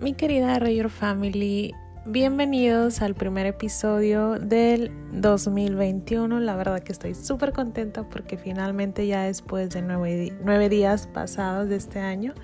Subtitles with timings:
[0.00, 1.74] Mi querida Rayor Family,
[2.06, 6.38] bienvenidos al primer episodio del 2021.
[6.38, 11.68] La verdad que estoy súper contenta porque finalmente ya después de nueve, nueve días pasados
[11.68, 12.34] de este año,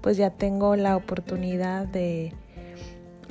[0.00, 2.32] pues ya tengo la oportunidad de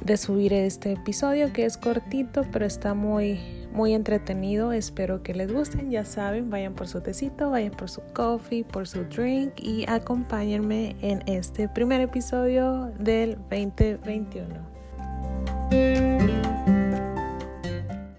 [0.03, 3.39] de subir este episodio que es cortito pero está muy
[3.73, 8.01] muy entretenido espero que les gusten ya saben vayan por su tecito vayan por su
[8.13, 14.45] coffee por su drink y acompáñenme en este primer episodio del 2021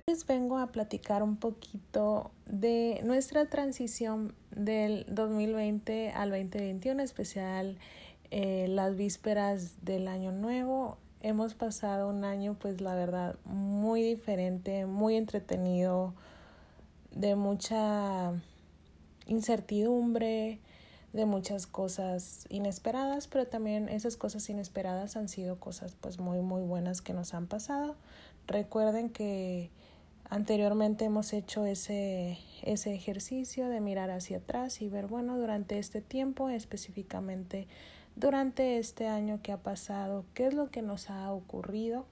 [0.08, 7.78] les vengo a platicar un poquito de nuestra transición del 2020 al 2021 especial
[8.32, 14.84] eh, las vísperas del año nuevo hemos pasado un año, pues la verdad, muy diferente,
[14.84, 16.12] muy entretenido,
[17.12, 18.32] de mucha
[19.26, 20.60] incertidumbre,
[21.14, 26.62] de muchas cosas inesperadas, pero también esas cosas inesperadas han sido cosas pues muy muy
[26.62, 27.96] buenas que nos han pasado.
[28.46, 29.70] Recuerden que
[30.28, 36.02] anteriormente hemos hecho ese ese ejercicio de mirar hacia atrás y ver, bueno, durante este
[36.02, 37.66] tiempo específicamente
[38.16, 42.06] durante este año que ha pasado, qué es lo que nos ha ocurrido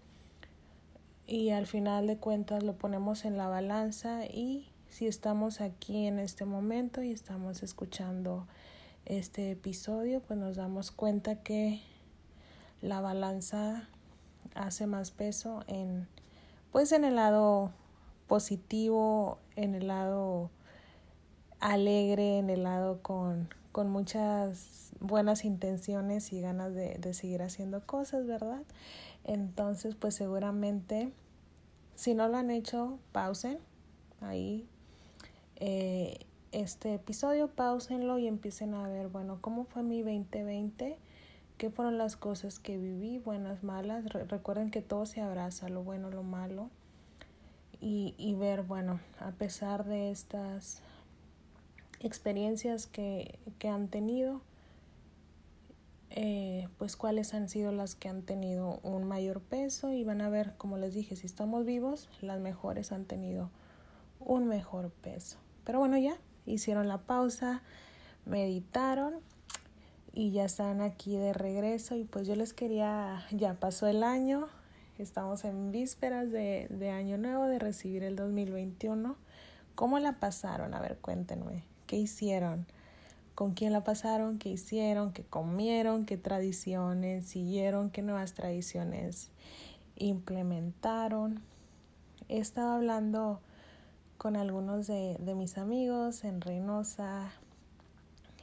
[1.27, 6.19] y al final de cuentas lo ponemos en la balanza y si estamos aquí en
[6.19, 8.47] este momento y estamos escuchando
[9.07, 11.81] este episodio, pues nos damos cuenta que
[12.81, 13.89] la balanza
[14.55, 16.09] hace más peso en
[16.73, 17.71] pues en el lado
[18.27, 20.51] positivo, en el lado
[21.61, 27.85] alegre, en el lado con, con muchas buenas intenciones y ganas de, de seguir haciendo
[27.85, 28.63] cosas, ¿verdad?
[29.25, 31.13] Entonces, pues seguramente,
[31.95, 33.59] si no lo han hecho, pausen
[34.21, 34.67] ahí
[35.57, 36.19] eh,
[36.51, 40.99] este episodio, pausenlo y empiecen a ver, bueno, cómo fue mi 2020,
[41.57, 44.05] qué fueron las cosas que viví, buenas, malas.
[44.13, 46.69] recuerden que todo se abraza, lo bueno, lo malo.
[47.81, 50.83] Y, y ver, bueno, a pesar de estas
[52.03, 54.41] experiencias que, que han tenido,
[56.11, 60.29] eh, pues cuáles han sido las que han tenido un mayor peso y van a
[60.29, 63.51] ver, como les dije, si estamos vivos, las mejores han tenido
[64.21, 65.39] un mejor peso.
[65.65, 67.63] Pero bueno, ya hicieron la pausa,
[68.27, 69.15] meditaron
[70.13, 74.49] y ya están aquí de regreso y pues yo les quería, ya pasó el año,
[74.99, 79.17] estamos en vísperas de, de año nuevo, de recibir el 2021.
[79.75, 80.75] ¿Cómo la pasaron?
[80.75, 82.65] A ver, cuéntenme, ¿qué hicieron?
[83.35, 89.29] con quién la pasaron, qué hicieron, qué comieron, qué tradiciones siguieron, qué nuevas tradiciones
[89.97, 91.43] implementaron.
[92.31, 93.41] He estado hablando
[94.17, 97.31] con algunos de, de mis amigos en Reynosa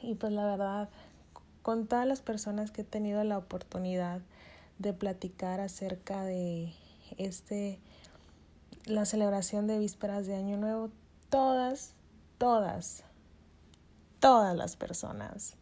[0.00, 0.88] y pues la verdad,
[1.62, 4.20] con todas las personas que he tenido la oportunidad
[4.78, 6.72] de platicar acerca de
[7.18, 7.80] este
[8.84, 10.90] la celebración de vísperas de Año Nuevo,
[11.30, 11.94] todas,
[12.38, 13.09] todas
[14.20, 15.56] todas las personas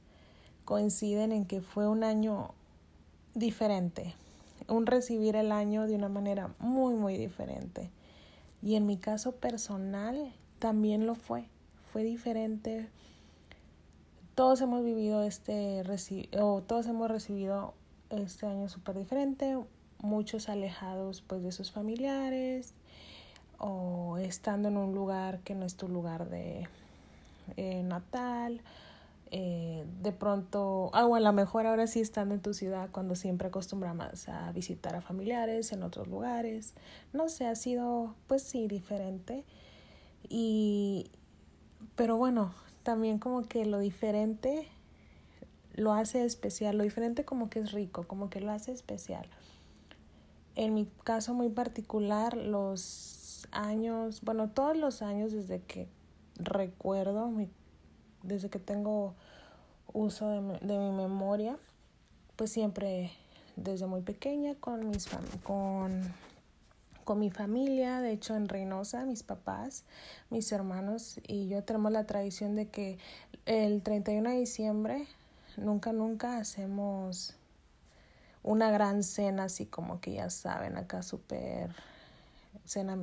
[0.65, 2.51] coinciden en que fue un año
[3.35, 4.15] diferente,
[4.67, 7.91] un recibir el año de una manera muy, muy diferente.
[8.61, 11.47] Y en mi caso personal también lo fue,
[11.93, 12.89] fue diferente.
[14.35, 15.83] Todos hemos vivido este,
[16.39, 17.75] o todos hemos recibido
[18.11, 19.57] este año súper diferente,
[20.01, 22.75] muchos alejados pues de sus familiares
[23.59, 26.69] o estando en un lugar que no es tu lugar de,
[27.57, 28.63] eh, natal,
[29.31, 33.15] eh, de pronto, ah, o a lo mejor ahora sí estando en tu ciudad cuando
[33.15, 36.75] siempre acostumbramos a visitar a familiares en otros lugares,
[37.13, 39.45] no sé, ha sido pues sí diferente
[40.29, 41.11] y,
[41.95, 44.67] pero bueno, también como que lo diferente
[45.75, 49.27] lo hace especial, lo diferente como que es rico, como que lo hace especial.
[50.57, 55.87] En mi caso muy particular, los años, bueno, todos los años desde que
[56.39, 57.31] recuerdo,
[58.23, 59.15] desde que tengo
[59.93, 61.57] uso de, mi memoria,
[62.37, 63.11] pues siempre
[63.57, 65.09] desde muy pequeña con, mis
[65.43, 66.03] con,
[67.05, 69.85] con mi familia, de hecho en Reynosa, mis papás,
[70.31, 72.99] mis hermanos y yo tenemos la tradición de que
[73.47, 75.07] el 31 de diciembre
[75.57, 77.35] nunca, nunca hacemos
[78.43, 81.75] una gran cena así como que ya saben, acá súper
[82.65, 82.99] cena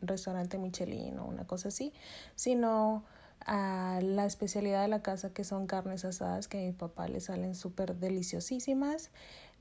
[0.00, 1.92] restaurante Michelin o una cosa así,
[2.34, 3.04] sino
[3.44, 7.20] a la especialidad de la casa que son carnes asadas que a mi papá le
[7.20, 9.10] salen súper deliciosísimas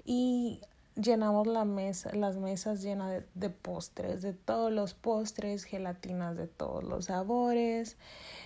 [0.06, 0.62] y
[0.96, 6.84] llenamos la mesa, las mesas llenas de, postres, de todos los postres, gelatinas de todos
[6.84, 7.98] los sabores,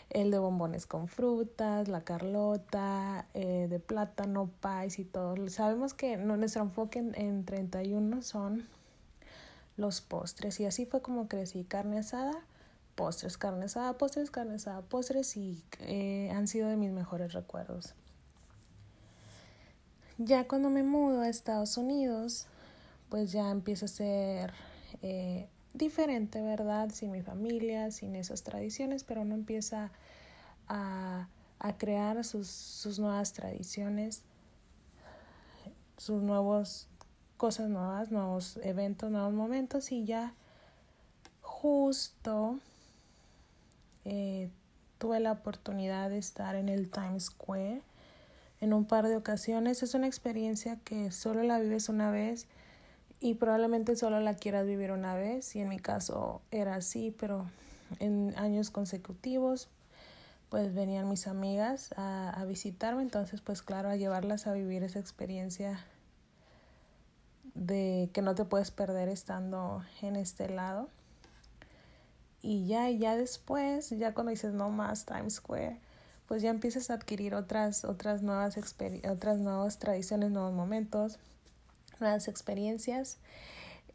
[0.10, 5.48] el de bombones con frutas, la carlota, eh, de plátano, pies y todo.
[5.50, 8.68] Sabemos que nuestro enfoque en, en 31 son
[9.80, 12.34] los postres y así fue como crecí carne asada,
[12.96, 17.94] postres, carne asada, postres, carne asada, postres y eh, han sido de mis mejores recuerdos.
[20.18, 22.46] Ya cuando me mudo a Estados Unidos,
[23.08, 24.54] pues ya empieza a ser
[25.02, 26.90] eh, diferente, ¿verdad?
[26.90, 29.92] Sin mi familia, sin esas tradiciones, pero uno empieza
[30.68, 31.30] a,
[31.60, 34.24] a crear sus, sus nuevas tradiciones,
[35.96, 36.89] sus nuevos
[37.40, 40.34] cosas nuevas, nuevos eventos, nuevos momentos y ya
[41.42, 42.60] justo
[44.04, 44.50] eh,
[44.98, 47.82] tuve la oportunidad de estar en el Times Square
[48.60, 49.84] en un par de ocasiones.
[49.84, 52.46] Es una experiencia que solo la vives una vez
[53.22, 57.46] y probablemente solo la quieras vivir una vez y en mi caso era así, pero
[58.00, 59.70] en años consecutivos
[60.50, 65.00] pues venían mis amigas a, a visitarme, entonces pues claro, a llevarlas a vivir esa
[65.00, 65.80] experiencia
[67.60, 70.88] de que no te puedes perder estando en este lado.
[72.42, 75.78] Y ya, ya después, ya cuando dices no más Times Square,
[76.28, 78.58] pues ya empiezas a adquirir otras, otras nuevas
[79.10, 81.20] otras nuevas tradiciones, nuevos momentos,
[82.00, 83.18] nuevas experiencias.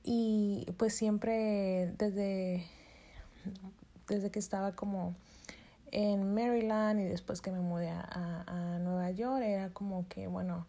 [0.02, 2.66] Y pues siempre desde,
[4.06, 5.14] desde que estaba como
[5.90, 10.66] en Maryland y después que me mudé a, a, Nueva York, era como que, bueno,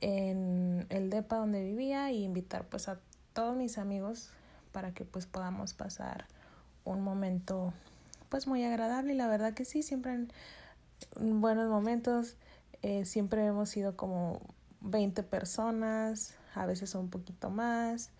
[0.00, 2.98] en el DEPA donde vivía y invitar pues a
[3.32, 4.30] todos mis amigos
[4.72, 6.26] para que pues podamos pasar
[6.84, 7.72] un momento
[8.28, 12.36] pues muy agradable y la verdad que sí, siempre en buenos momentos.
[12.82, 14.40] Eh, siempre hemos sido como
[14.80, 18.10] 20 personas, a veces un poquito más.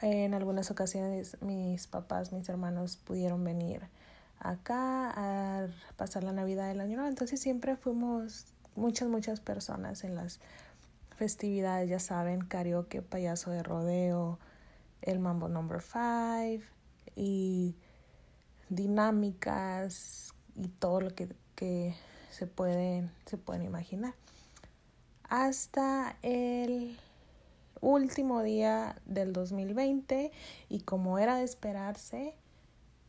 [0.00, 3.82] En algunas ocasiones mis papás, mis hermanos pudieron venir
[4.40, 7.08] acá a pasar la Navidad del año nuevo.
[7.08, 8.46] Entonces siempre fuimos
[8.76, 10.40] muchas, muchas personas en las
[11.18, 14.38] festividades, ya saben, karaoke, payaso de rodeo,
[15.02, 16.64] el Mambo Number 5
[17.16, 17.76] y
[18.70, 21.28] dinámicas y todo lo que
[21.58, 21.92] que
[22.30, 24.14] se pueden, se pueden imaginar.
[25.28, 26.96] Hasta el
[27.80, 30.30] último día del 2020
[30.68, 32.36] y como era de esperarse,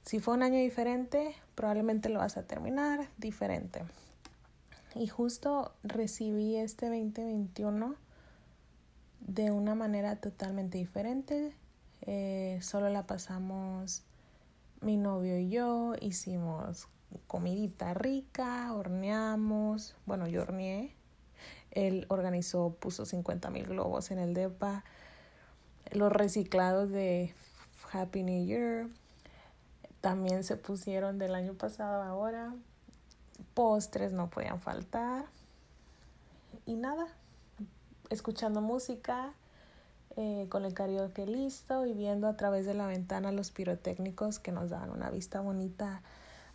[0.03, 3.83] si fue un año diferente, probablemente lo vas a terminar diferente.
[4.95, 7.95] Y justo recibí este 2021
[9.21, 11.53] de una manera totalmente diferente.
[12.01, 14.03] Eh, solo la pasamos
[14.81, 16.87] mi novio y yo, hicimos
[17.27, 20.93] comidita rica, horneamos, bueno, yo horneé,
[21.71, 24.83] él organizó, puso 50 mil globos en el DEPA,
[25.91, 27.33] los reciclados de
[27.91, 28.87] Happy New Year
[30.01, 32.53] también se pusieron del año pasado ahora,
[33.53, 35.25] postres no podían faltar
[36.65, 37.07] y nada,
[38.09, 39.33] escuchando música,
[40.17, 44.51] eh, con el karaoke listo y viendo a través de la ventana los pirotécnicos que
[44.51, 46.01] nos daban una vista bonita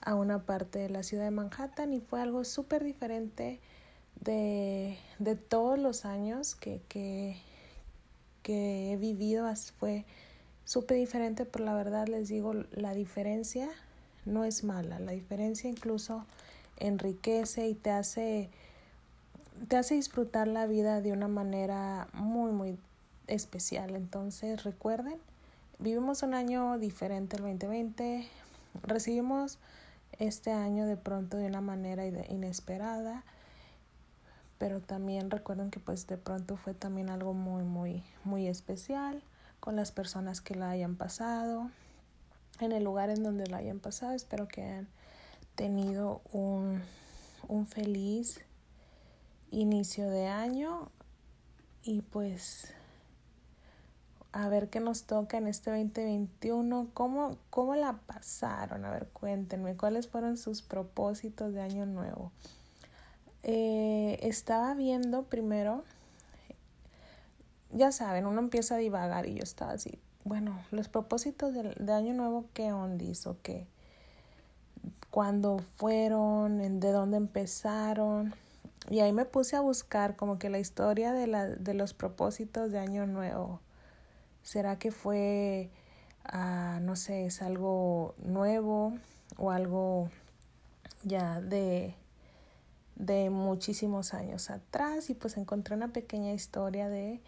[0.00, 3.60] a una parte de la ciudad de Manhattan y fue algo súper diferente
[4.20, 7.38] de, de, todos los años que, que,
[8.42, 9.48] que he vivido.
[9.78, 10.04] Fue
[10.64, 13.69] súper diferente, pero la verdad les digo, la diferencia
[14.26, 14.98] no es mala.
[15.00, 16.26] La diferencia incluso
[16.79, 18.50] enriquece y te hace,
[19.69, 22.78] te hace disfrutar la vida de una manera muy, muy
[23.26, 23.95] especial.
[23.95, 25.19] Entonces recuerden,
[25.78, 28.26] vivimos un año diferente el 2020,
[28.83, 29.59] recibimos
[30.19, 33.25] este año de pronto de una manera inesperada,
[34.59, 39.23] pero también recuerden que pues de pronto fue también algo muy muy muy especial
[39.59, 41.71] con las personas que la hayan pasado,
[42.61, 44.88] en el lugar en donde la hayan pasado, espero que hayan
[45.54, 46.82] tenido un,
[47.49, 48.40] un feliz
[49.50, 50.90] inicio de año
[51.82, 52.73] y pues
[54.32, 56.88] a ver qué nos toca en este 2021.
[56.92, 58.84] ¿Cómo, ¿Cómo la pasaron?
[58.84, 62.32] A ver, cuéntenme, ¿cuáles fueron sus propósitos de año nuevo?
[63.44, 65.84] Eh, estaba viendo primero,
[67.70, 71.92] ya saben, uno empieza a divagar y yo estaba así, bueno, los propósitos de, de
[71.92, 73.68] año nuevo, ¿qué ondis o qué?
[75.14, 76.80] ¿Cuándo fueron?
[76.80, 78.35] ¿De dónde empezaron?
[78.90, 82.73] Y ahí me puse a buscar como que la historia de, la, de los propósitos
[82.73, 83.61] de año nuevo
[84.42, 85.71] ¿Será que fue,
[86.25, 88.92] ah, no sé, es algo nuevo
[89.37, 90.11] o algo
[91.04, 91.94] ya de,
[92.97, 95.11] de muchísimos años atrás?
[95.11, 97.21] Y pues encontré una pequeña historia de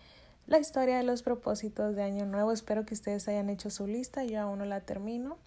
[0.49, 2.51] la historia de los propósitos de Año Nuevo.
[2.51, 5.39] Espero que ustedes hayan hecho su lista, yo aún no la termino.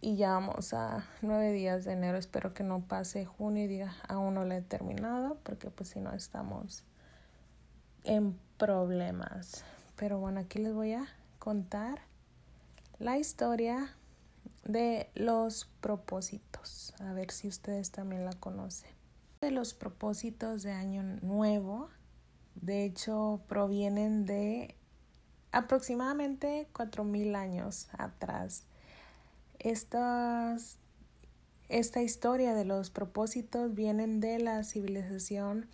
[0.00, 2.18] Y ya vamos a nueve días de enero.
[2.18, 6.00] Espero que no pase junio y diga aún no la he terminado, porque pues si
[6.00, 6.84] no estamos
[8.04, 9.64] en problemas.
[9.96, 11.06] Pero bueno, aquí les voy a
[11.38, 12.00] contar
[12.98, 13.96] la historia
[14.64, 16.94] de los propósitos.
[17.00, 18.90] A ver si ustedes también la conocen.
[19.40, 21.88] De los propósitos de año nuevo,
[22.54, 24.74] de hecho, provienen de
[25.52, 28.64] aproximadamente cuatro mil años atrás.
[29.58, 30.78] Estas,
[31.68, 35.66] esta historia de los propósitos vienen de la civilización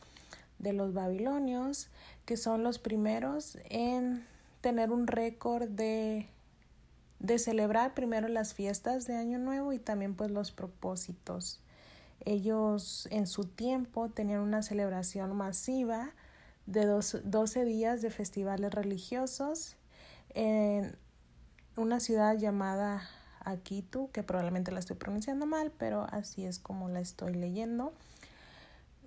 [0.58, 1.88] de los babilonios,
[2.24, 4.26] que son los primeros en
[4.60, 6.26] tener un récord de,
[7.18, 11.60] de celebrar primero las fiestas de Año Nuevo y también pues los propósitos.
[12.24, 16.12] Ellos en su tiempo tenían una celebración masiva
[16.66, 19.76] de dos, 12 días de festivales religiosos
[20.30, 20.96] en
[21.76, 23.02] una ciudad llamada
[23.44, 27.92] Akitu, que probablemente la estoy pronunciando mal, pero así es como la estoy leyendo.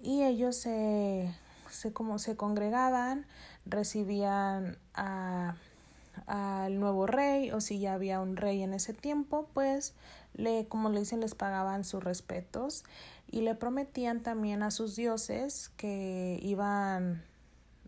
[0.02, 1.34] Y ellos se,
[1.70, 3.26] se, como se congregaban,
[3.66, 9.94] recibían al nuevo rey, o si ya había un rey en ese tiempo, pues
[10.34, 12.84] le, como le dicen, les pagaban sus respetos
[13.30, 17.24] y le prometían también a sus dioses que iban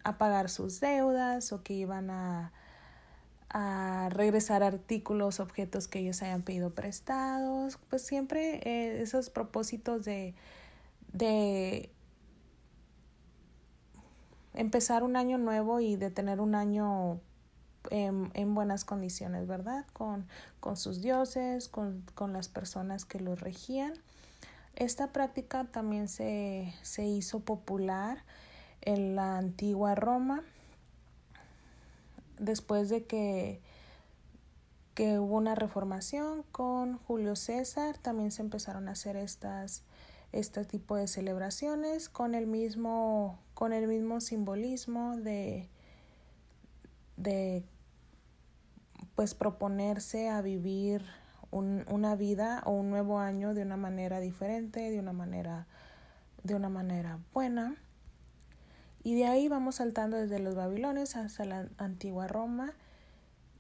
[0.03, 2.51] a pagar sus deudas o que iban a,
[3.49, 10.35] a regresar artículos, objetos que ellos hayan pedido prestados, pues siempre eh, esos propósitos de,
[11.13, 11.91] de
[14.53, 17.19] empezar un año nuevo y de tener un año
[17.89, 19.85] en, en buenas condiciones, ¿verdad?
[19.93, 20.27] Con,
[20.59, 23.93] con sus dioses, con, con, las personas que los regían.
[24.75, 28.23] Esta práctica también se, se hizo popular
[28.81, 30.43] en la antigua Roma,
[32.39, 33.61] después de que,
[34.95, 39.83] que hubo una reformación con Julio César, también se empezaron a hacer estas
[40.31, 45.69] este tipo de celebraciones con el mismo con el mismo simbolismo de
[47.17, 47.63] de
[49.15, 51.03] pues proponerse a vivir
[51.51, 55.67] un, una vida o un nuevo año de una manera diferente, de una manera
[56.43, 57.75] de una manera buena.
[59.03, 62.73] Y de ahí vamos saltando desde los babilonios hasta la antigua Roma.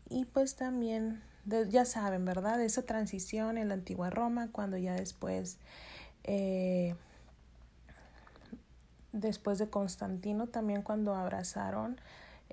[0.09, 1.21] Y pues también,
[1.69, 2.61] ya saben, ¿verdad?
[2.61, 5.57] Esa transición en la antigua Roma, cuando ya después,
[6.23, 6.95] eh,
[9.13, 11.99] después de Constantino, también cuando abrazaron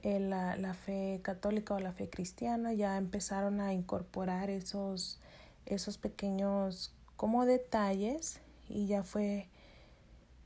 [0.02, 5.18] eh, la, la, fe católica o la fe cristiana, ya empezaron a incorporar esos,
[5.64, 9.48] esos pequeños como detalles y ya fue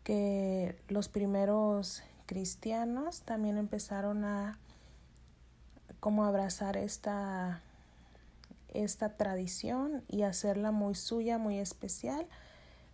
[0.04, 4.56] que los primeros cristianos también empezaron a
[5.98, 7.60] como abrazar esta
[8.68, 12.28] esta tradición y hacerla muy suya, muy especial,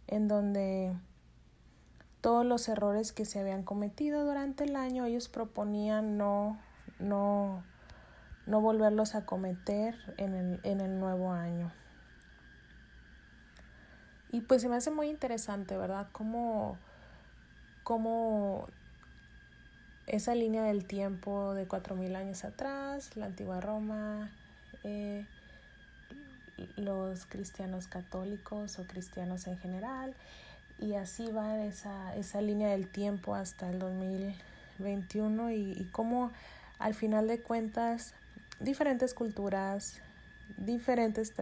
[0.06, 0.96] en donde
[2.22, 6.58] todos los errores que se habían cometido durante el año ellos proponían no
[6.98, 7.62] no
[8.46, 11.70] no volverlos a cometer en el, en el nuevo año.
[14.32, 16.08] Y pues se me hace muy interesante, ¿verdad?
[16.12, 16.78] Cómo,
[17.84, 18.66] cómo
[20.06, 24.30] esa línea del tiempo de cuatro mil años atrás, la antigua Roma,
[24.84, 25.24] eh,
[26.76, 30.14] los cristianos católicos o cristianos en general,
[30.78, 36.30] y así va esa, esa línea del tiempo hasta el 2021 y, y cómo
[36.78, 38.14] al final de cuentas
[38.60, 40.00] diferentes culturas,
[40.56, 41.32] diferentes,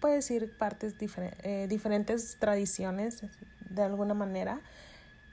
[0.00, 0.94] puede decir partes,
[1.42, 3.22] eh, diferentes tradiciones
[3.68, 4.60] de alguna manera,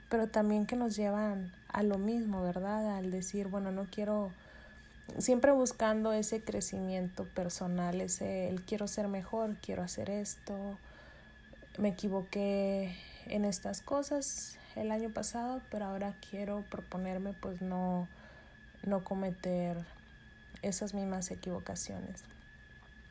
[0.08, 2.96] pero también que nos llevan a lo mismo, ¿verdad?
[2.96, 4.30] Al decir, bueno, no quiero,
[5.18, 10.54] siempre buscando ese crecimiento personal, ese, el quiero ser mejor, quiero hacer esto,
[11.78, 12.94] me equivoqué
[13.26, 18.08] en estas cosas el año pasado, pero ahora quiero proponerme pues no,
[18.84, 19.76] no cometer
[20.62, 22.22] esas mismas equivocaciones.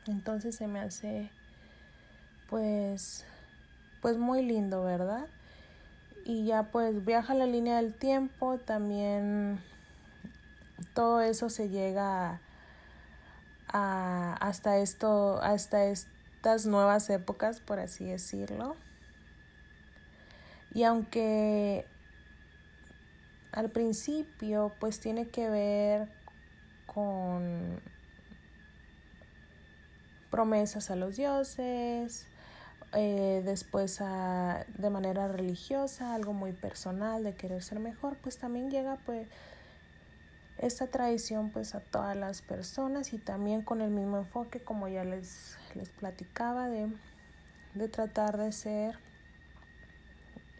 [0.06, 1.30] Entonces se me hace
[2.48, 3.24] pues
[4.00, 5.26] pues muy lindo, ¿verdad?
[6.24, 9.60] Y ya pues viaja la línea del tiempo, también
[10.94, 12.40] todo eso se llega
[13.68, 18.76] a, hasta esto, hasta estas nuevas épocas, por así decirlo.
[20.74, 21.86] Y aunque
[23.52, 26.08] al principio pues tiene que ver
[26.86, 27.80] con
[30.30, 32.26] promesas a los dioses,
[32.94, 38.70] eh, después a, de manera religiosa, algo muy personal de querer ser mejor, pues también
[38.70, 39.28] llega pues
[40.58, 45.04] esta tradición pues a todas las personas y también con el mismo enfoque como ya
[45.04, 46.92] les, les platicaba de,
[47.74, 48.98] de tratar de ser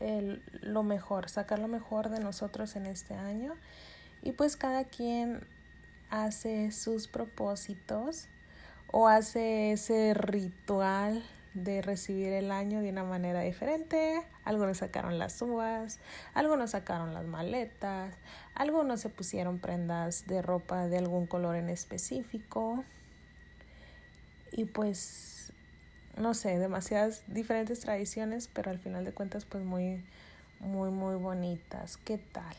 [0.00, 3.54] el, lo mejor, sacar lo mejor de nosotros en este año.
[4.22, 5.46] Y pues cada quien
[6.10, 8.28] hace sus propósitos
[8.90, 11.22] o hace ese ritual
[11.54, 14.23] de recibir el año de una manera diferente.
[14.44, 16.00] Algunos sacaron las uvas,
[16.35, 18.14] algunos sacaron las maletas,
[18.54, 22.85] algunos se pusieron prendas de ropa de algún color en específico.
[24.52, 25.52] Y pues,
[26.16, 30.04] no sé, demasiadas diferentes tradiciones, pero al final de cuentas pues muy,
[30.61, 31.97] muy, muy bonitas.
[31.99, 32.54] ¿Qué tal?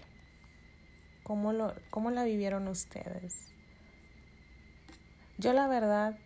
[1.24, 3.54] ¿Cómo, lo, cómo la vivieron ustedes?
[5.38, 6.18] Yo la verdad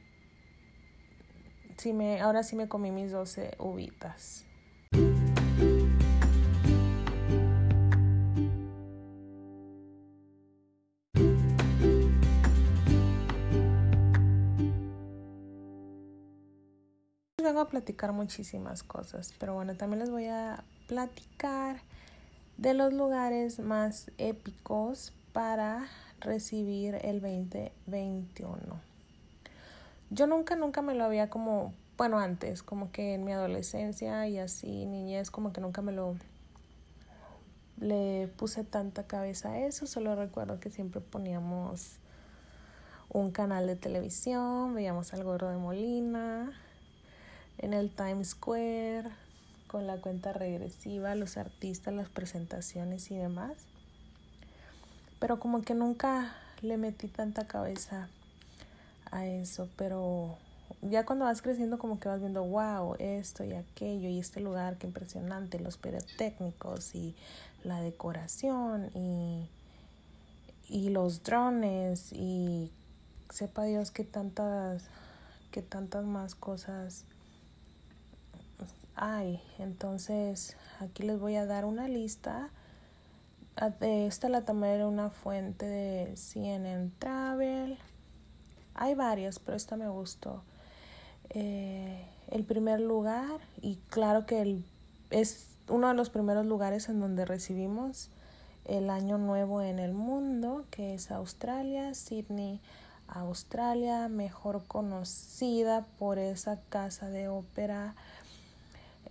[1.78, 4.46] sí me, ahora sí me comí mis 12 uvitas.
[17.48, 21.80] vengo a platicar muchísimas cosas, pero bueno, también les voy a platicar
[22.58, 25.88] de los lugares más épicos para
[26.20, 28.87] recibir el 2021.
[30.10, 34.38] Yo nunca, nunca me lo había como, bueno, antes, como que en mi adolescencia y
[34.38, 36.16] así, niñez, como que nunca me lo
[37.80, 41.98] le puse tanta cabeza a eso, solo recuerdo que siempre poníamos
[43.10, 46.52] un canal de televisión, veíamos al gorro de Molina,
[47.60, 49.10] en el Times Square,
[49.68, 53.54] con la cuenta regresiva, los artistas, las presentaciones y demás.
[55.20, 58.10] Pero como que nunca le metí tanta cabeza
[59.12, 60.38] a eso, pero
[60.82, 64.78] ya cuando vas creciendo como que vas viendo, wow, esto y aquello y este lugar,
[64.78, 67.16] qué impresionante, los pirotécnicos y
[67.64, 69.50] la decoración y,
[70.70, 72.72] y los drones y
[73.30, 74.84] sepa Dios que tantas,
[75.52, 77.06] que tantas más cosas
[78.96, 79.42] hay.
[79.60, 82.50] Entonces aquí les voy a dar una lista.
[83.82, 87.80] Esta la tomé de una fuente de CNN Travel
[88.78, 90.44] hay varias, pero esta me gustó.
[91.30, 94.66] Eh, el primer lugar, y claro que el,
[95.10, 98.10] es uno de los primeros lugares en donde recibimos
[98.66, 102.62] el año nuevo en el mundo, que es Australia, Sydney,
[103.08, 107.96] Australia, mejor conocida por esa casa de ópera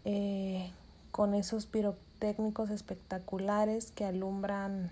[0.04, 0.70] eh,
[1.10, 4.90] con esos pirotécnicos espectaculares que alumbran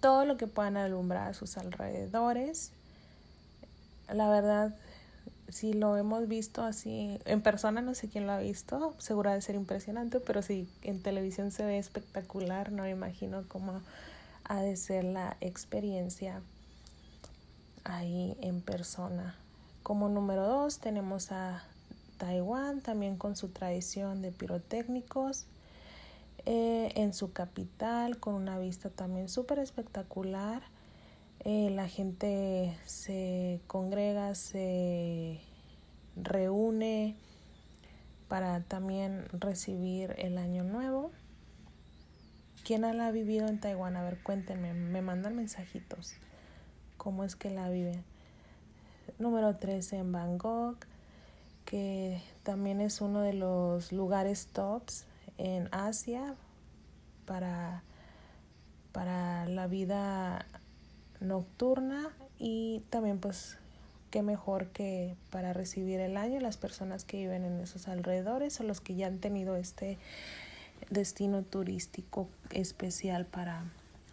[0.00, 2.72] todo lo que puedan alumbrar a sus alrededores
[4.12, 4.74] la verdad,
[5.48, 9.40] si lo hemos visto así en persona, no sé quién lo ha visto, seguro de
[9.40, 13.80] ser impresionante, pero si en televisión se ve espectacular, no me imagino cómo
[14.44, 16.40] ha de ser la experiencia
[17.84, 19.36] ahí en persona.
[19.82, 21.62] Como número dos tenemos a
[22.18, 25.46] Taiwán, también con su tradición de pirotécnicos.
[26.48, 30.62] Eh, en su capital, con una vista también súper espectacular
[31.48, 35.38] eh, la gente se congrega, se
[36.16, 37.14] reúne
[38.26, 41.12] para también recibir el año nuevo.
[42.64, 43.96] ¿Quién la ha vivido en Taiwán?
[43.96, 46.14] A ver, cuéntenme, me mandan mensajitos.
[46.96, 48.02] ¿Cómo es que la viven?
[49.20, 50.84] Número 13 en Bangkok,
[51.64, 55.06] que también es uno de los lugares tops
[55.38, 56.34] en Asia
[57.24, 57.84] para,
[58.90, 60.44] para la vida
[61.20, 63.58] nocturna y también pues
[64.10, 68.64] qué mejor que para recibir el año las personas que viven en esos alrededores o
[68.64, 69.98] los que ya han tenido este
[70.90, 73.64] destino turístico especial para,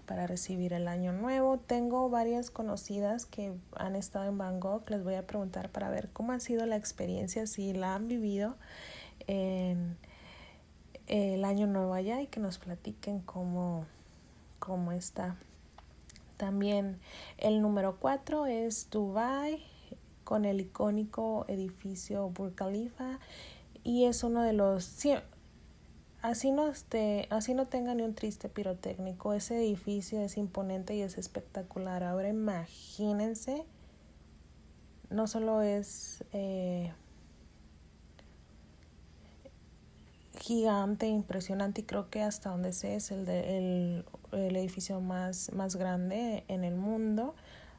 [0.05, 1.57] para recibir el año nuevo.
[1.57, 6.31] Tengo varias conocidas que han estado en Bangkok, les voy a preguntar para ver cómo
[6.31, 8.55] ha sido la experiencia, si la han vivido
[9.27, 9.97] en
[11.07, 13.85] el año nuevo allá y que nos platiquen cómo,
[14.59, 15.35] cómo está.
[16.43, 16.99] También
[17.38, 19.63] el número 4 es Dubai
[20.25, 23.17] con el icónico edificio Burj Khalifa
[23.82, 24.93] y es uno de los
[26.21, 31.01] así no esté, así no tenga ni un triste pirotécnico, ese edificio es imponente y
[31.01, 32.03] es espectacular.
[32.03, 33.63] Ahora imagínense,
[35.10, 36.91] no solo es eh,
[40.43, 45.53] gigante, impresionante y creo que hasta donde sé es el, de, el, el, edificio más,
[45.53, 47.34] más grande en el mundo.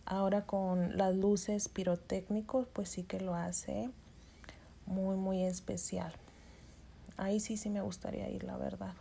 [0.07, 3.90] Ahora con las luces pirotécnicos pues sí que lo hace
[4.87, 6.14] muy muy especial.
[7.18, 8.94] Ahí sí sí me gustaría ir, la verdad.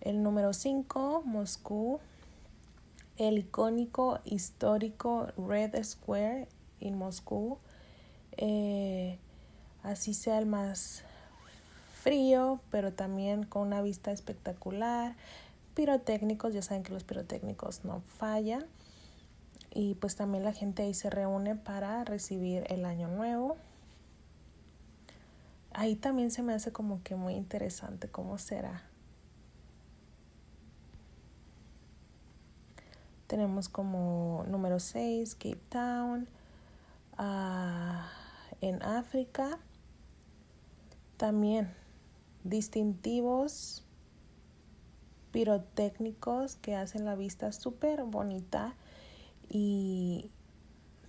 [0.00, 2.00] El número 5, Moscú.
[3.18, 6.48] El icónico histórico Red Square
[6.80, 7.58] en Moscú.
[8.38, 9.18] Eh,
[9.86, 11.02] así sea el más
[12.02, 15.16] frío, pero también con una vista espectacular.
[15.74, 18.64] Pirotécnicos, ya saben que los pirotécnicos no fallan.
[19.72, 23.56] Y pues también la gente ahí se reúne para recibir el año nuevo.
[25.72, 28.82] Ahí también se me hace como que muy interesante cómo será.
[33.26, 36.28] Tenemos como número 6 Cape Town.
[37.18, 38.08] Ah,
[38.60, 39.58] en África
[41.16, 41.72] también
[42.44, 43.84] distintivos
[45.32, 48.74] pirotécnicos que hacen la vista súper bonita
[49.48, 50.30] y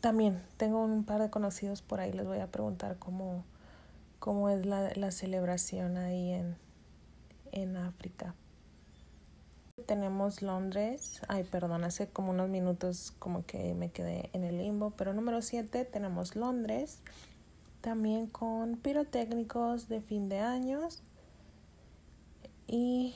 [0.01, 3.43] también tengo un par de conocidos por ahí, les voy a preguntar cómo,
[4.19, 6.55] cómo es la, la celebración ahí en,
[7.51, 8.35] en África.
[9.85, 14.91] Tenemos Londres, ay perdón, hace como unos minutos como que me quedé en el limbo,
[14.91, 16.99] pero número 7 tenemos Londres,
[17.87, 21.03] también con pirotécnicos de fin de años
[22.67, 23.15] y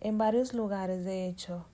[0.00, 1.66] en varios lugares de hecho.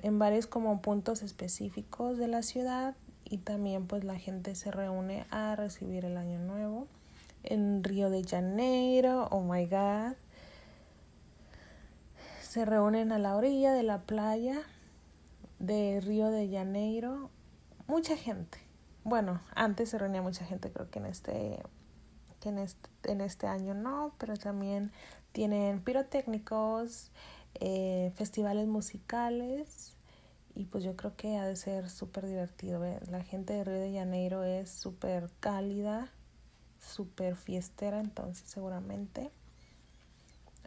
[0.00, 5.26] En varios como puntos específicos de la ciudad y también pues la gente se reúne
[5.30, 6.86] a recibir el año nuevo
[7.42, 10.16] en Río de Janeiro oh my god.
[12.40, 14.62] Se reúnen a la orilla de la playa
[15.58, 17.28] de Río de Janeiro
[17.86, 18.69] mucha gente
[19.04, 21.62] bueno, antes se reunía mucha gente, creo que en este,
[22.40, 24.92] que en este, en este año no, pero también
[25.32, 27.10] tienen pirotécnicos,
[27.54, 29.96] eh, festivales musicales
[30.54, 32.82] y pues yo creo que ha de ser súper divertido.
[33.10, 36.08] La gente de Río de Janeiro es súper cálida,
[36.78, 39.30] súper fiestera, entonces seguramente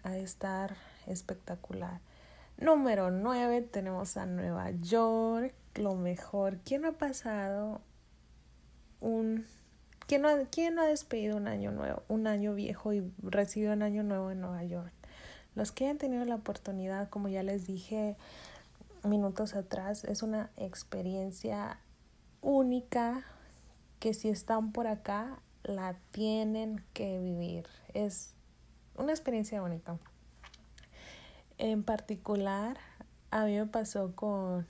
[0.04, 0.76] ha de estar
[1.08, 2.00] espectacular.
[2.58, 6.60] Número 9 tenemos a Nueva York, lo mejor.
[6.64, 7.82] ¿Quién ha pasado
[9.04, 9.46] un...
[10.08, 13.74] ¿Quién no, ha, ¿Quién no ha despedido un año nuevo, un año viejo y recibido
[13.74, 14.92] un año nuevo en Nueva York?
[15.56, 18.18] Los que han tenido la oportunidad, como ya les dije
[19.04, 21.80] minutos atrás, es una experiencia
[22.42, 23.24] única
[24.00, 27.68] que si están por acá la tienen que vivir.
[27.94, 28.34] Es
[28.98, 29.98] una experiencia única.
[31.58, 32.78] En particular,
[33.32, 34.68] a mí me pasó con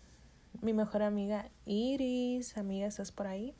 [0.61, 2.57] mi mejor amiga Iris.
[2.57, 3.55] Amiga, ¿estás por ahí?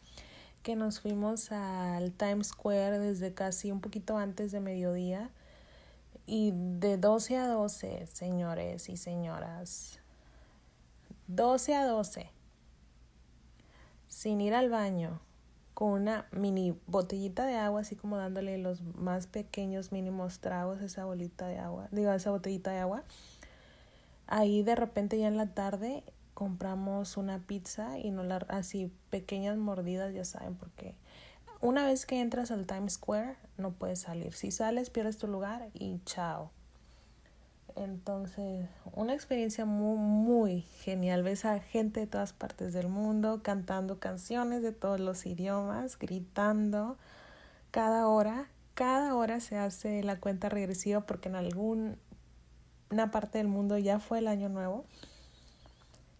[0.63, 5.29] Que nos fuimos al Times Square desde casi un poquito antes de mediodía.
[6.25, 9.99] Y de 12 a 12, señores y señoras.
[11.27, 12.29] 12 a 12.
[14.07, 15.19] Sin ir al baño.
[15.73, 20.85] Con una mini botellita de agua, así como dándole los más pequeños mínimos tragos a
[20.85, 21.89] esa bolita de agua.
[21.91, 23.03] Digo, a esa botellita de agua.
[24.27, 29.57] Ahí de repente ya en la tarde compramos una pizza y no la así pequeñas
[29.57, 30.95] mordidas, ya saben, porque
[31.61, 34.33] una vez que entras al Times Square no puedes salir.
[34.33, 36.51] Si sales pierdes tu lugar y chao.
[37.75, 41.23] Entonces, una experiencia muy, muy genial.
[41.23, 46.97] Ves a gente de todas partes del mundo cantando canciones de todos los idiomas, gritando.
[47.71, 51.95] Cada hora, cada hora se hace la cuenta regresiva porque en alguna
[53.11, 54.85] parte del mundo ya fue el año nuevo.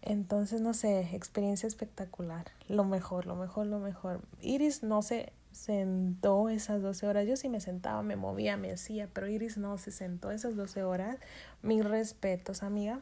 [0.06, 2.44] Entonces, no sé, experiencia espectacular.
[2.68, 4.20] Lo mejor, lo mejor, lo mejor.
[4.42, 7.26] Iris no se sentó esas 12 horas.
[7.26, 10.82] Yo sí me sentaba, me movía, me hacía, pero Iris no se sentó esas 12
[10.82, 11.16] horas.
[11.62, 13.00] Mis respetos, amiga.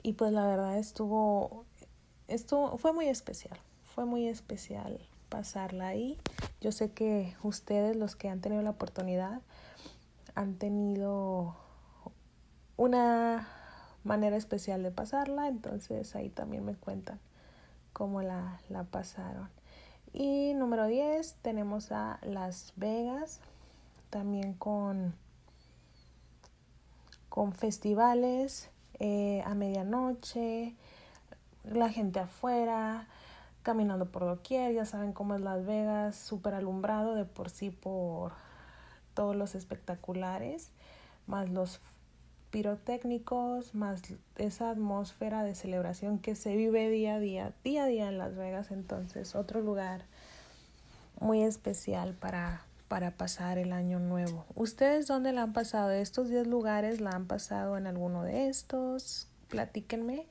[0.00, 1.64] Y pues la verdad estuvo,
[2.28, 3.58] estuvo, fue muy especial.
[3.82, 6.18] Fue muy especial pasarla ahí.
[6.60, 9.42] Yo sé que ustedes, los que han tenido la oportunidad,
[10.36, 11.56] han tenido
[12.76, 13.57] una
[14.04, 17.18] manera especial de pasarla, entonces ahí también me cuentan
[17.92, 19.48] cómo la, la pasaron.
[20.12, 23.40] Y número 10 tenemos a Las Vegas,
[24.10, 25.14] también con,
[27.28, 30.74] con festivales eh, a medianoche,
[31.64, 33.06] la gente afuera,
[33.62, 38.32] caminando por doquier, ya saben cómo es Las Vegas, súper alumbrado de por sí por
[39.14, 40.70] todos los espectaculares,
[41.26, 41.80] más los
[42.50, 44.02] pirotécnicos, más
[44.36, 48.36] esa atmósfera de celebración que se vive día a día, día a día en Las
[48.36, 50.04] Vegas, entonces otro lugar
[51.20, 54.46] muy especial para, para pasar el año nuevo.
[54.54, 55.90] ¿Ustedes dónde la han pasado?
[55.90, 59.28] ¿Estos 10 lugares la han pasado en alguno de estos?
[59.48, 60.26] Platíquenme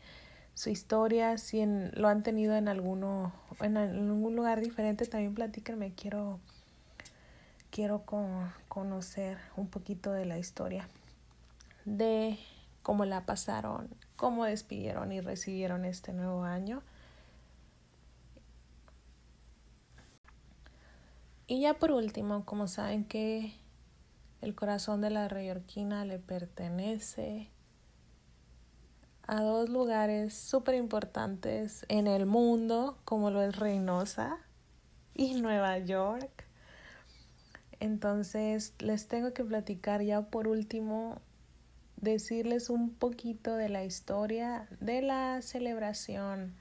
[0.54, 5.94] su historia, si en, lo han tenido en alguno, en algún lugar diferente, también platíquenme,
[5.94, 6.40] quiero
[7.70, 8.04] quiero
[8.68, 10.88] conocer un poquito de la historia
[11.88, 12.38] de
[12.84, 16.84] cómo la pasaron, cómo despidieron y recibieron este nuevo año.
[21.48, 23.54] Y ya por último, como saben que
[24.42, 27.50] el corazón de la reyorquina le pertenece
[29.26, 34.40] a dos lugares súper importantes en el mundo, como lo es Reynosa
[35.14, 36.46] y Nueva York.
[37.80, 41.22] Entonces les tengo que platicar ya por último,
[41.98, 46.56] decirles un poquito de la historia de la celebración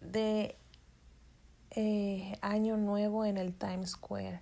[0.00, 0.56] de
[1.70, 4.40] eh, Año Nuevo en el Times Square.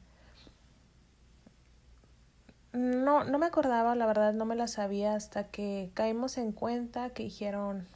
[2.72, 7.11] No, no me acordaba, la verdad no me la sabía hasta que caímos en cuenta
[7.11, 7.87] que dijeron,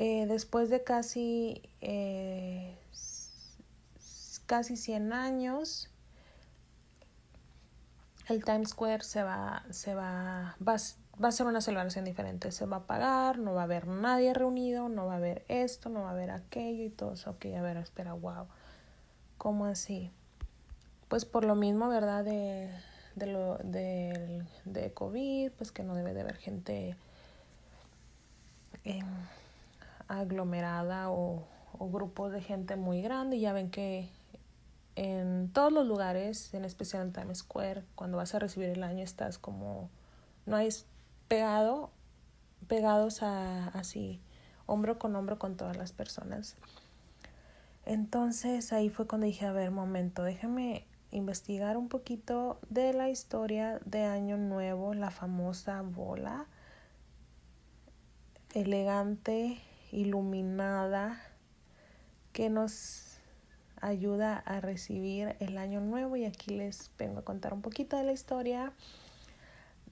[0.00, 2.76] eh, después de casi, eh,
[4.46, 5.90] casi 100 años,
[8.28, 10.76] el Times Square se va, se va, va,
[11.22, 14.34] va a ser una celebración diferente, se va a pagar, no va a haber nadie
[14.34, 17.30] reunido, no va a haber esto, no va a haber aquello y todo eso.
[17.30, 18.46] Ok, a ver, espera, wow,
[19.36, 20.12] ¿cómo así?
[21.08, 22.24] pues por lo mismo, ¿verdad?
[22.24, 22.70] De,
[23.16, 26.96] de, lo, de, de COVID, pues que no debe de haber gente
[28.84, 29.02] eh,
[30.06, 31.46] aglomerada o,
[31.78, 33.40] o grupos de gente muy grande.
[33.40, 34.10] Ya ven que
[34.98, 39.04] en todos los lugares, en especial en Times Square, cuando vas a recibir el año
[39.04, 39.90] estás como,
[40.44, 40.70] no hay
[41.28, 41.92] pegado,
[42.66, 44.20] pegados a así,
[44.66, 46.56] hombro con hombro con todas las personas.
[47.86, 53.78] Entonces ahí fue cuando dije, a ver, momento, déjame investigar un poquito de la historia
[53.84, 56.46] de Año Nuevo, la famosa bola
[58.52, 59.60] elegante,
[59.92, 61.20] iluminada,
[62.32, 63.07] que nos
[63.80, 66.16] ayuda a recibir el Año Nuevo.
[66.16, 68.72] Y aquí les vengo a contar un poquito de la historia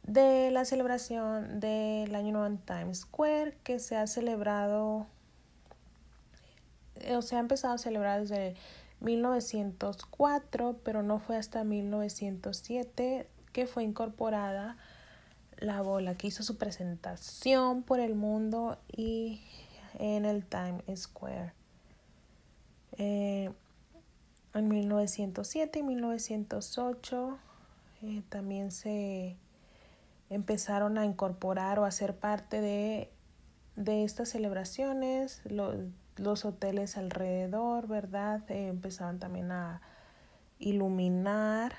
[0.03, 5.07] de la celebración del Año Nuevo en Times Square, que se ha celebrado,
[7.11, 8.55] o se ha empezado a celebrar desde
[9.01, 14.77] 1904, pero no fue hasta 1907 que fue incorporada
[15.59, 19.41] la bola que hizo su presentación por el mundo y
[19.99, 21.53] en el Times Square.
[22.99, 23.51] Eh,
[24.59, 27.39] en 1907 y 1908
[28.03, 29.37] eh, también se
[30.31, 33.11] empezaron a incorporar o a ser parte de,
[33.77, 35.43] de estas celebraciones.
[36.17, 38.51] Los, hoteles alrededor, ¿verdad?
[38.51, 39.83] Eh, empezaban también a
[40.59, 41.75] iluminar,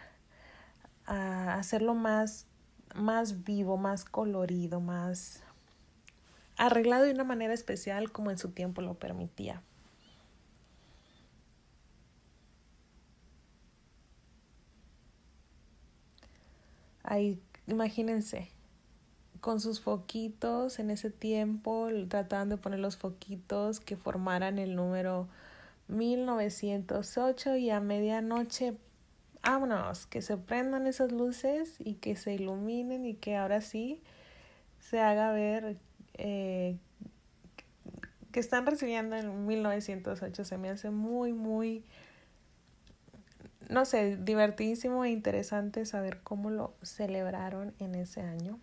[1.05, 2.45] a hacerlo más,
[2.93, 5.43] más vivo, más colorido, más
[6.57, 9.61] arreglado de una manera especial como en su tiempo lo permitía.
[17.09, 18.49] Ahí, imagínense,
[19.39, 25.29] con sus foquitos en ese tiempo, trataban de poner los foquitos que formaran el número
[25.87, 28.73] 1908 y a medianoche,
[29.41, 34.01] vámonos, que se prendan esas luces y que se iluminen y que ahora sí
[34.81, 35.77] se haga ver
[36.15, 36.75] eh,
[38.33, 40.43] que están recibiendo en 1908.
[40.43, 41.85] Se me hace muy, muy,
[43.69, 48.59] no sé, divertidísimo e interesante saber cómo lo celebraron en ese año.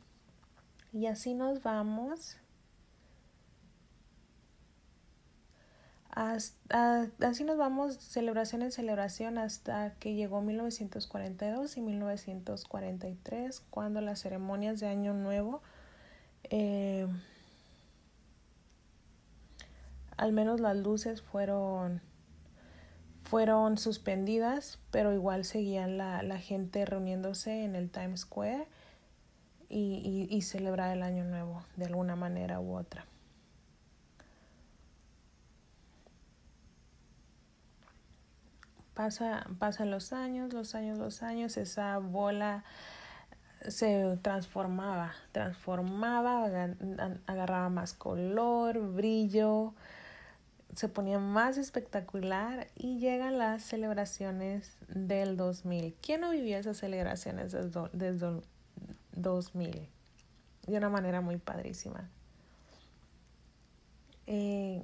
[0.93, 2.39] Y así nos vamos.
[6.15, 14.79] Así nos vamos celebración en celebración hasta que llegó 1942 y 1943, cuando las ceremonias
[14.79, 15.61] de Año Nuevo,
[16.45, 17.09] eh,
[20.17, 22.01] al menos las luces fueron,
[23.25, 28.69] fueron suspendidas, pero igual seguían la, la gente reuniéndose en el Times Square
[29.69, 33.07] y, y, celebrar el año nuevo de alguna manera u otra.
[38.95, 42.63] Pasa, pasan los años, los años, los años, esa bola
[43.67, 46.45] se transformaba, transformaba,
[47.27, 49.75] agarraba más color, brillo,
[50.75, 55.95] se ponía más espectacular y llegan las celebraciones del 2000.
[56.01, 58.41] ¿Quién no vivía esas celebraciones desde, desde,
[59.17, 59.89] 2000
[60.67, 62.09] de una manera muy padrísima.
[64.27, 64.83] Eh,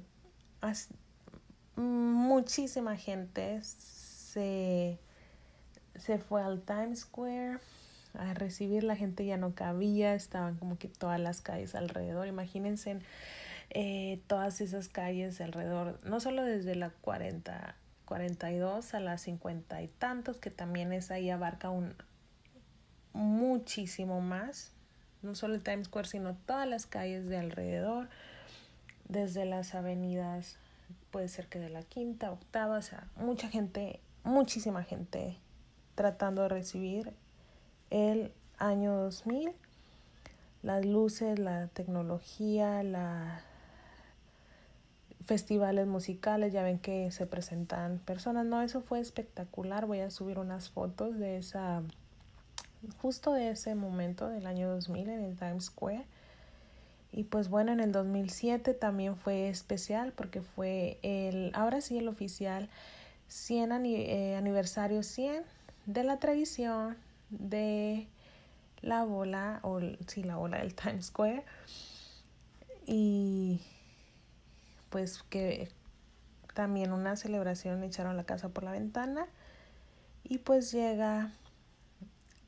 [1.75, 4.99] muchísima gente se,
[5.95, 7.59] se fue al Times Square
[8.13, 12.99] a recibir, la gente ya no cabía, estaban como que todas las calles alrededor, imagínense
[13.73, 19.87] eh, todas esas calles alrededor, no solo desde la 40, 42 a las 50 y
[19.87, 21.95] tantos, que también es ahí abarca un
[23.13, 24.73] muchísimo más,
[25.21, 28.09] no solo el Times Square, sino todas las calles de alrededor,
[29.07, 30.57] desde las avenidas,
[31.09, 35.37] puede ser que de la quinta, octava, o sea, mucha gente, muchísima gente
[35.95, 37.13] tratando de recibir
[37.89, 39.53] el año 2000,
[40.61, 43.45] las luces, la tecnología, la
[45.31, 50.37] festivales musicales, ya ven que se presentan personas, no, eso fue espectacular, voy a subir
[50.37, 51.83] unas fotos de esa,
[53.01, 56.05] justo de ese momento del año 2000 en el Times Square.
[57.13, 62.09] Y pues bueno, en el 2007 también fue especial porque fue el, ahora sí el
[62.09, 62.67] oficial
[63.29, 65.45] 100 eh, aniversario 100
[65.85, 66.97] de la tradición
[67.29, 68.09] de
[68.81, 71.45] la bola, o sí, la bola del Times Square.
[72.85, 73.61] Y
[74.91, 75.69] pues que
[76.53, 79.25] también una celebración echaron la casa por la ventana.
[80.23, 81.33] Y pues llega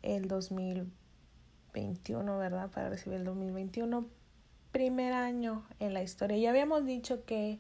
[0.04, 2.70] el 2021, ¿verdad?
[2.70, 4.06] Para recibir el 2021,
[4.72, 6.38] primer año en la historia.
[6.38, 7.58] Ya habíamos dicho que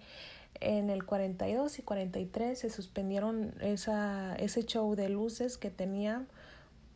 [0.60, 6.26] en el 42 y 43 se suspendieron esa, ese show de luces que tenía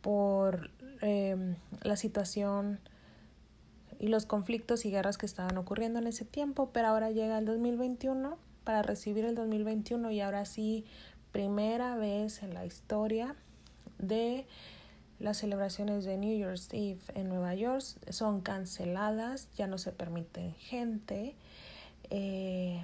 [0.00, 0.70] por
[1.00, 2.78] em, la situación
[3.98, 7.44] y los conflictos y guerras que estaban ocurriendo en ese tiempo, pero ahora llega el
[7.44, 10.84] 2021 para recibir el 2021 y ahora sí,
[11.32, 13.34] primera vez en la historia
[13.98, 14.46] de
[15.18, 20.54] las celebraciones de New Year's Eve en Nueva York son canceladas, ya no se permite
[20.58, 21.34] gente.
[22.10, 22.80] Eh,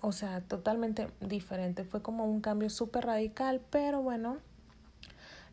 [0.00, 1.84] o sea, totalmente diferente.
[1.84, 4.38] Fue como un cambio súper radical, pero bueno,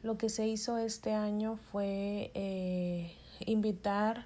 [0.04, 4.26] lo que se hizo este año fue eh, invitar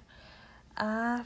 [0.76, 1.24] a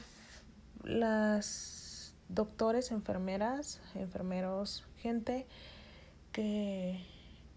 [0.83, 5.45] las doctores, enfermeras, enfermeros, gente
[6.31, 7.05] que,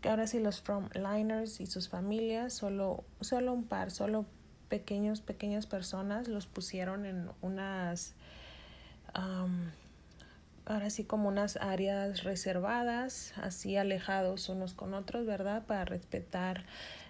[0.04, 4.26] ahora sí los frontliners y sus familias, solo, solo un par, solo
[4.68, 8.14] pequeños, pequeñas personas los pusieron en unas
[10.66, 15.64] ahora sí como unas áreas reservadas, así alejados unos con otros, ¿verdad?
[15.64, 16.66] Para respetar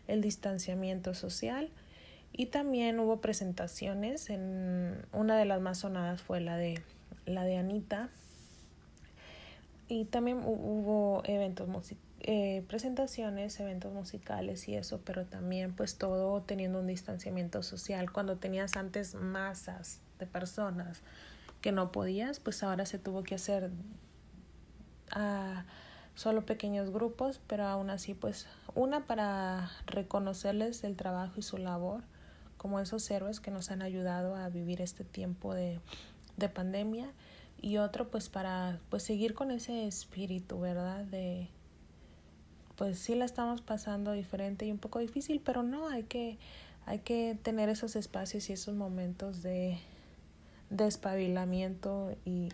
[0.07, 1.70] el distanciamiento social.
[2.38, 6.83] Y también hubo presentaciones, en una de las más sonadas fue la de
[7.25, 8.11] la de Anita.
[9.88, 11.66] Y también hubo eventos
[12.20, 18.12] eh, presentaciones, eventos musicales y eso, pero también pues todo teniendo un distanciamiento social.
[18.12, 21.01] Cuando tenías antes masas de personas
[21.62, 23.70] que no podías, pues ahora se tuvo que hacer
[25.11, 25.64] a
[26.14, 32.03] solo pequeños grupos, pero aún así pues una para reconocerles el trabajo y su labor
[32.57, 35.81] como esos héroes que nos han ayudado a vivir este tiempo de,
[36.37, 37.11] de pandemia
[37.61, 41.05] y otro pues para pues seguir con ese espíritu, ¿verdad?
[41.05, 41.49] De
[42.77, 46.38] pues sí la estamos pasando diferente y un poco difícil, pero no hay que
[46.87, 49.79] hay que tener esos espacios y esos momentos de
[50.71, 52.51] despabilamiento y,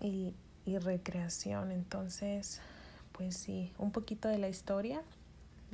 [0.00, 1.70] y, y recreación.
[1.70, 2.60] Entonces,
[3.12, 5.02] pues sí, un poquito de la historia.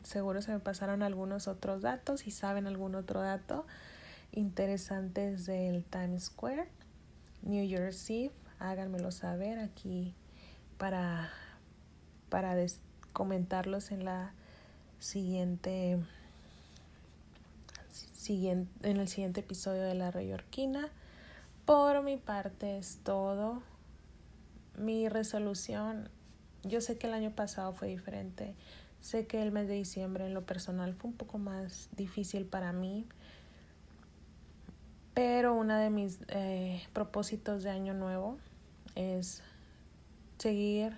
[0.02, 2.20] Seguro se me pasaron algunos otros datos.
[2.20, 3.66] Si saben algún otro dato
[4.32, 6.68] interesantes del Times Square,
[7.42, 10.14] New Year's Eve, háganmelo saber aquí
[10.76, 11.30] para,
[12.28, 12.54] para
[13.12, 14.32] comentarlos en la
[14.98, 15.98] siguiente
[18.30, 20.88] en el siguiente episodio de La Reyorquina.
[21.64, 23.62] Por mi parte es todo.
[24.76, 26.10] Mi resolución,
[26.62, 28.54] yo sé que el año pasado fue diferente.
[29.00, 32.72] Sé que el mes de diciembre en lo personal fue un poco más difícil para
[32.72, 33.06] mí.
[35.14, 38.38] Pero uno de mis eh, propósitos de año nuevo
[38.94, 39.42] es
[40.38, 40.96] seguir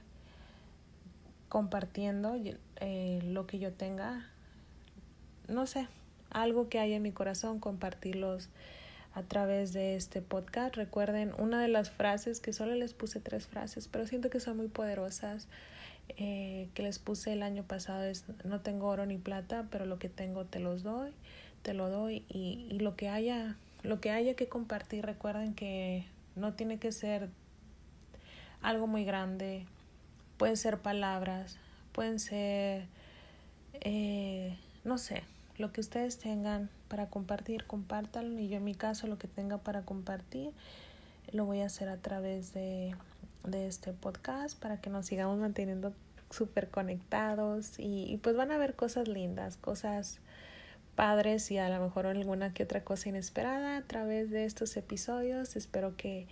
[1.49, 2.37] compartiendo
[2.77, 4.27] eh, lo que yo tenga.
[5.49, 5.89] No sé,
[6.31, 8.49] algo que hay en mi corazón, compartirlos
[9.15, 10.77] a través de este podcast.
[10.77, 14.57] Recuerden una de las frases que solo les puse tres frases, pero siento que son
[14.57, 15.49] muy poderosas.
[16.17, 19.99] Eh, que les puse el año pasado es no tengo oro ni plata, pero lo
[19.99, 21.11] que tengo te los doy,
[21.63, 26.05] te lo doy y, y lo que haya, lo que haya que compartir, recuerden que
[26.37, 27.29] no tiene que ser
[28.61, 29.65] algo muy grande,
[30.37, 31.59] pueden ser palabras,
[31.93, 32.87] pueden ser
[33.75, 35.23] eh, no sé,
[35.59, 38.39] lo que ustedes tengan para compartir, compártanlo.
[38.39, 40.51] Y yo en mi caso lo que tenga para compartir
[41.33, 42.95] lo voy a hacer a través de,
[43.45, 45.93] de este podcast para que nos sigamos manteniendo
[46.31, 50.21] súper conectados y, y, pues van a ver cosas lindas, cosas
[50.95, 55.57] padres y a lo mejor alguna que otra cosa inesperada a través de estos episodios.
[55.57, 56.29] Espero que,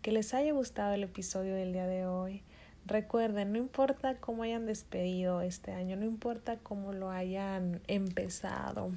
[0.00, 2.42] que les haya gustado el episodio del día de hoy.
[2.86, 8.90] Recuerden, no importa cómo hayan despedido este año, no importa cómo lo hayan empezado,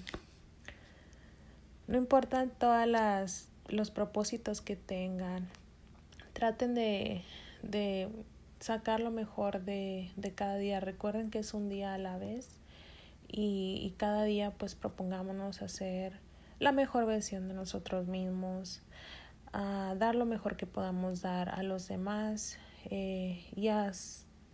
[1.87, 5.47] no importa todas las los propósitos que tengan,
[6.33, 7.23] traten de,
[7.69, 8.09] de
[8.59, 10.79] sacar lo mejor de, de cada día.
[10.79, 12.59] Recuerden que es un día a la vez
[13.27, 16.19] y, y cada día pues propongámonos hacer
[16.59, 18.81] la mejor versión de nosotros mismos,
[19.51, 22.57] a dar lo mejor que podamos dar a los demás
[22.89, 23.91] eh, y a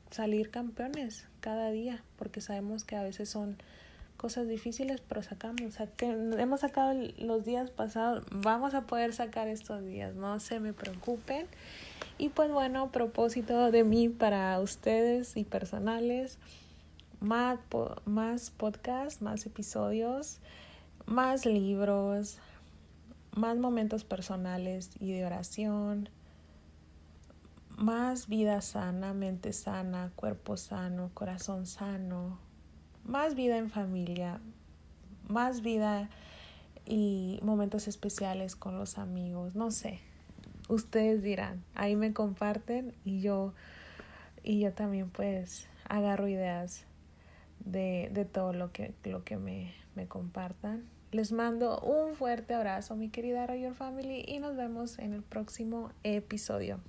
[0.10, 3.58] salir campeones cada día, porque sabemos que a veces son
[4.22, 5.62] cosas difíciles, pero sacamos,
[6.00, 11.48] hemos sacado los días pasados, vamos a poder sacar estos días, no se me preocupen.
[12.20, 16.38] Y pues bueno, propósito de mí para ustedes y personales,
[17.20, 17.58] más,
[18.06, 20.38] más podcasts, más episodios,
[21.08, 22.38] más libros,
[23.36, 26.10] más momentos personales y de oración,
[27.76, 32.51] más vida sana, mente sana, cuerpo sano, corazón sano,
[33.04, 34.40] más vida en familia,
[35.28, 36.10] más vida
[36.86, 40.00] y momentos especiales con los amigos, no sé.
[40.68, 43.54] Ustedes dirán, ahí me comparten y yo
[44.44, 46.86] y yo también pues agarro ideas
[47.60, 50.84] de, de todo lo que, lo que me, me compartan.
[51.12, 55.92] Les mando un fuerte abrazo, mi querida Roger Family, y nos vemos en el próximo
[56.04, 56.80] episodio.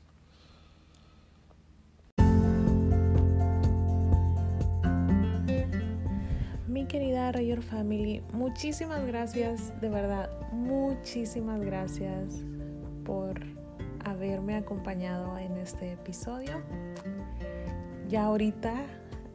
[6.72, 12.46] Mi querida Rayor Family, muchísimas gracias, de verdad, muchísimas gracias
[13.04, 13.42] por
[14.06, 16.62] haberme acompañado en este episodio.
[18.08, 18.72] Ya ahorita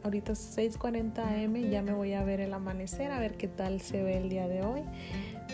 [0.02, 3.80] Ahorita es 6:40 am, ya me voy a ver el amanecer, a ver qué tal
[3.80, 4.82] se ve el día de hoy.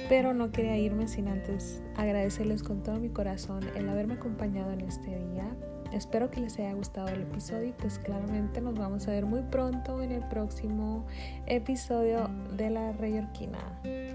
[0.08, 4.82] Pero no quería irme sin antes agradecerles con todo mi corazón el haberme acompañado en
[4.82, 5.54] este día.
[5.94, 9.42] Espero que les haya gustado el episodio y pues claramente nos vamos a ver muy
[9.42, 11.06] pronto en el próximo
[11.46, 13.60] episodio de la Reyorquina.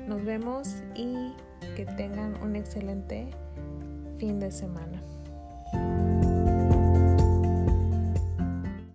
[0.05, 1.33] Nos vemos y
[1.77, 3.29] que tengan un excelente
[4.17, 5.01] fin de semana.